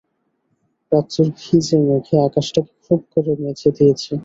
[0.91, 4.13] রাত্রের ভিজে মেঘে আকাশটাকে খুব করে মেজে দিয়েছে।